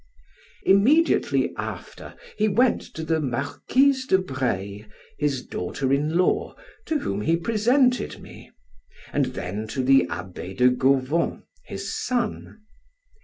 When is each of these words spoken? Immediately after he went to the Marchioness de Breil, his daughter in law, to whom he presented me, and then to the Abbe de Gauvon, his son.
Immediately 0.63 1.53
after 1.57 2.15
he 2.35 2.47
went 2.47 2.81
to 2.95 3.03
the 3.03 3.19
Marchioness 3.21 4.07
de 4.07 4.17
Breil, 4.17 4.85
his 5.19 5.45
daughter 5.45 5.93
in 5.93 6.17
law, 6.17 6.55
to 6.87 6.97
whom 6.97 7.21
he 7.21 7.37
presented 7.37 8.19
me, 8.19 8.49
and 9.13 9.27
then 9.27 9.67
to 9.67 9.83
the 9.83 10.07
Abbe 10.09 10.55
de 10.55 10.69
Gauvon, 10.71 11.43
his 11.67 11.93
son. 11.95 12.63